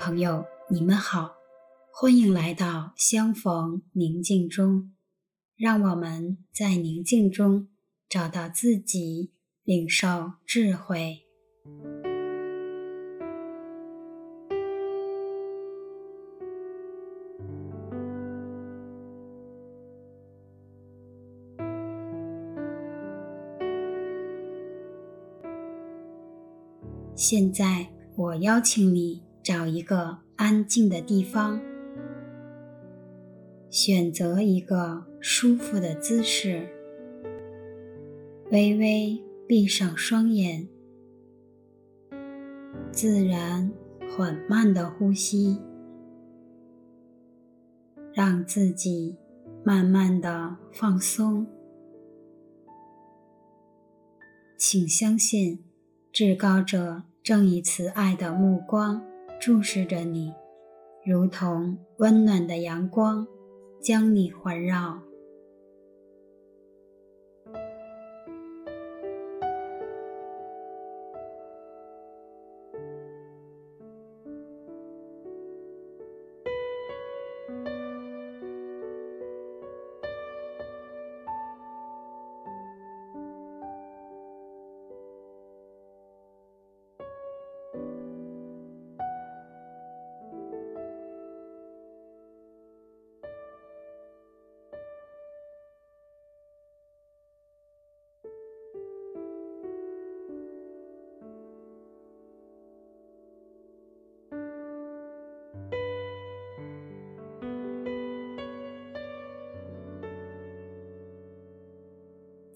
[0.00, 1.34] 朋友，你们好，
[1.92, 4.94] 欢迎来到相逢宁静中，
[5.58, 7.68] 让我们在宁静中
[8.08, 9.30] 找到自己，
[9.62, 11.26] 领受智慧。
[27.14, 29.29] 现在，我邀请你。
[29.50, 31.60] 找一个安静的地方，
[33.68, 36.68] 选择一个舒服的姿势，
[38.52, 40.68] 微微闭上双眼，
[42.92, 43.72] 自然
[44.08, 45.60] 缓慢的呼吸，
[48.12, 49.16] 让自己
[49.64, 51.44] 慢慢的放松。
[54.56, 55.58] 请相信，
[56.12, 59.09] 至高者正以慈爱的目光。
[59.40, 60.34] 注视着你，
[61.02, 63.26] 如同温暖的阳光，
[63.82, 65.00] 将你环绕。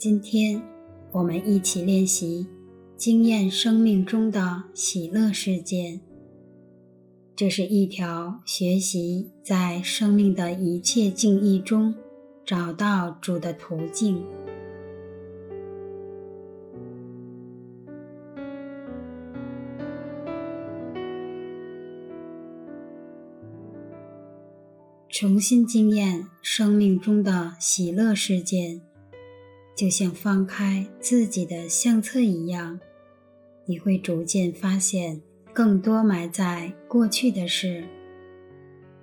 [0.04, 0.60] 今天，
[1.12, 2.46] 我们一起练习
[2.94, 5.98] 经验生命中的喜乐事件。
[7.34, 11.94] 这是一条学习在生命的一切境遇中
[12.44, 14.22] 找到主的途径。
[25.08, 28.82] 重新经验生命中的喜乐事件。
[29.74, 32.78] 就像翻开自己的相册一样，
[33.66, 35.20] 你会逐渐发现
[35.52, 37.84] 更多埋在过去的事。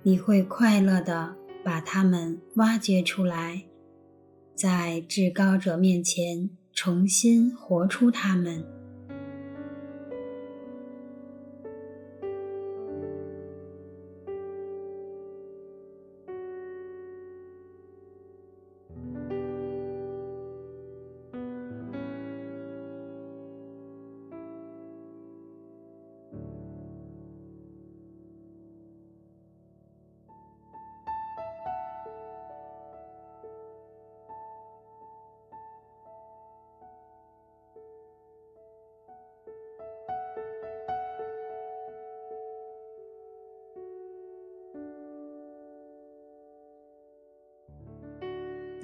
[0.02, 3.64] 你会快乐地把它们挖掘出来，
[4.54, 8.64] 在至高者面前重新活出它们。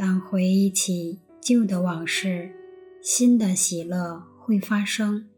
[0.08, 2.50] 当回忆起旧的往事，
[3.02, 5.28] 新的喜乐会发生。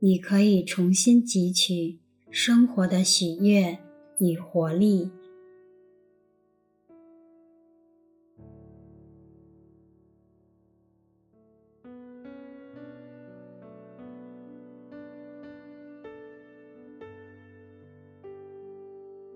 [0.00, 3.78] 你可以重新汲取生活的喜悦
[4.18, 5.12] 与活力。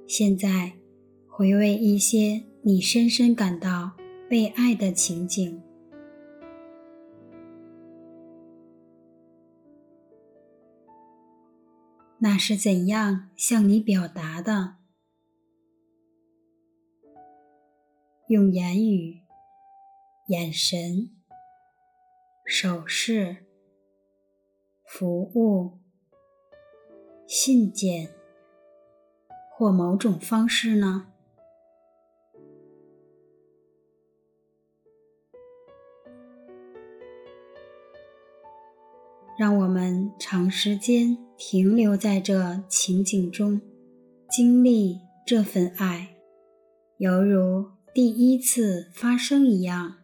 [0.09, 0.73] 现在，
[1.29, 3.93] 回味一些你深深感到
[4.28, 5.62] 被爱的情景，
[12.19, 14.76] 那是怎样向你表达的？
[18.26, 19.23] 用言语、
[20.26, 21.17] 眼神、
[22.44, 23.47] 手势、
[24.85, 25.79] 服务、
[27.26, 28.11] 信件
[29.56, 31.14] 或某种方式呢？
[39.38, 43.61] 让我们长时间停留在这情景中，
[44.29, 46.17] 经历这份爱，
[46.96, 49.98] 犹如第一次发生一样。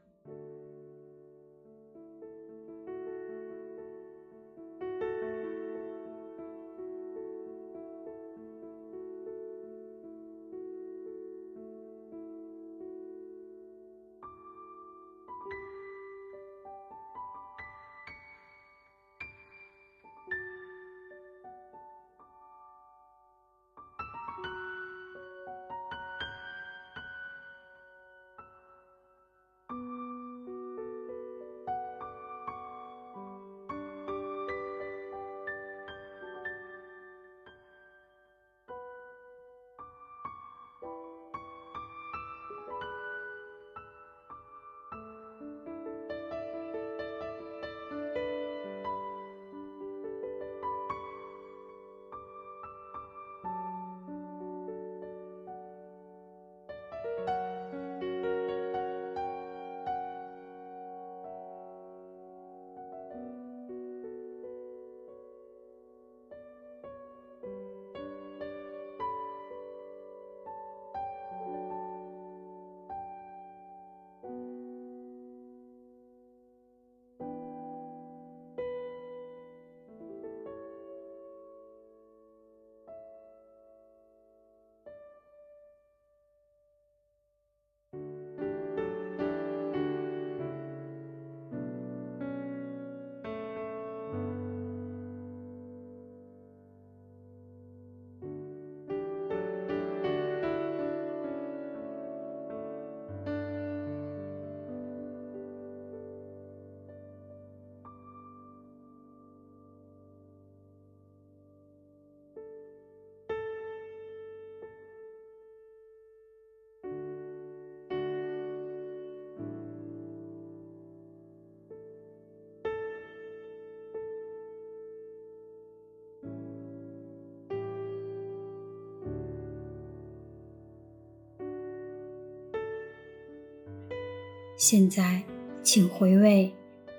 [134.56, 135.24] 现在，
[135.64, 136.54] 请回味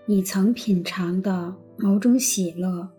[0.05, 2.91] 你曾品尝的某种喜乐。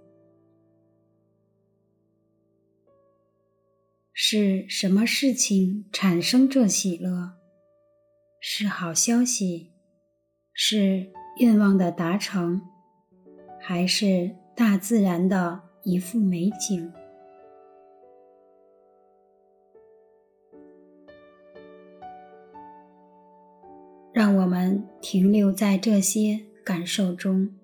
[4.14, 7.32] 是什么事情产生这喜乐？
[8.40, 9.72] 是好消息？
[10.54, 12.62] 是愿望的达成？
[13.60, 16.90] 还是大自然的一幅美景？
[25.08, 27.54] 停留在这些感受中。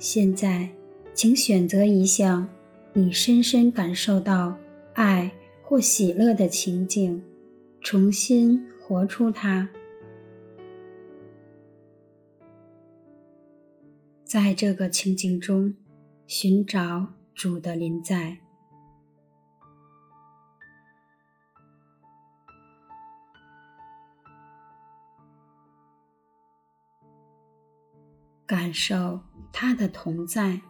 [0.00, 0.66] 现在，
[1.12, 2.48] 请选择一项
[2.94, 4.56] 你深深感受到
[4.94, 5.30] 爱
[5.62, 7.22] 或喜乐的情境，
[7.82, 9.68] 重新活出它。
[14.24, 15.74] 在这个情境中，
[16.26, 18.38] 寻找主的临在。
[28.46, 29.20] 感受
[29.52, 30.60] 他的同在。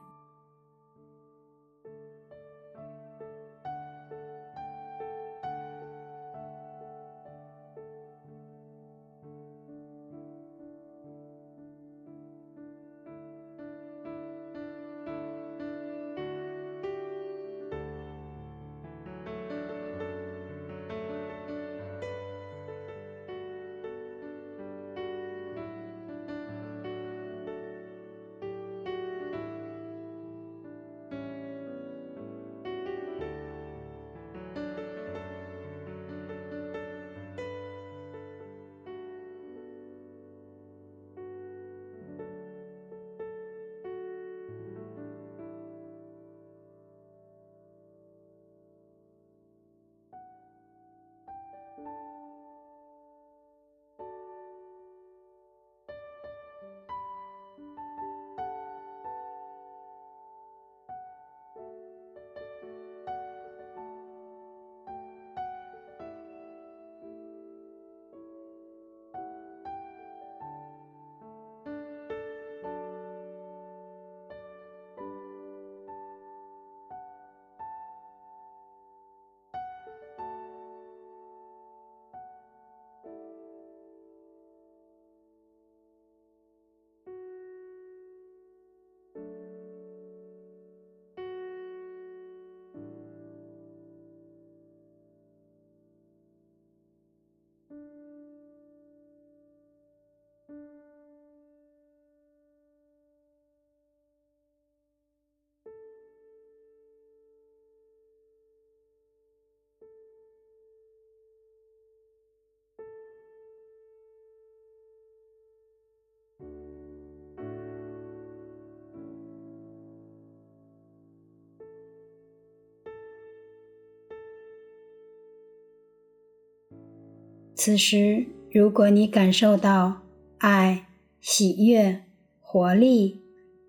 [127.63, 130.01] 此时，如果你感受到
[130.39, 130.87] 爱、
[131.21, 132.05] 喜悦、
[132.41, 133.21] 活力，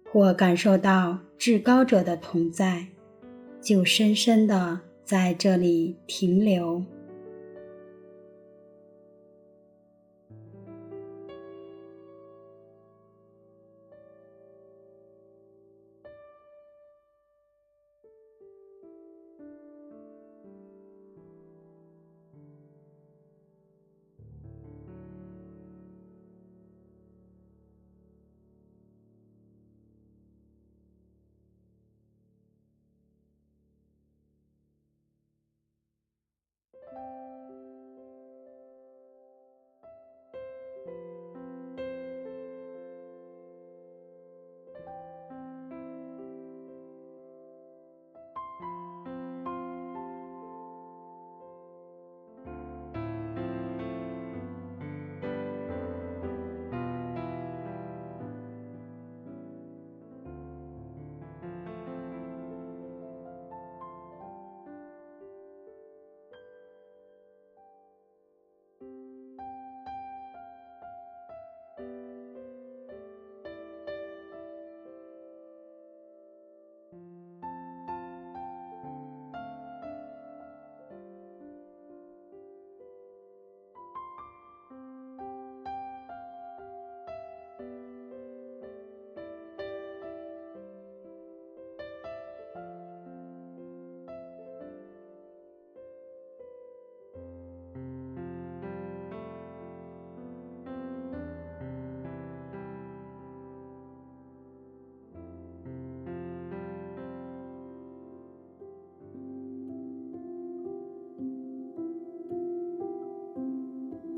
[0.10, 2.86] 或感受到至高者的同在，
[3.62, 6.86] 就深深的在这里停留。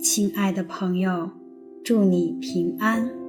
[0.03, 1.29] 亲爱的朋友，
[1.81, 3.22] 祝你平安。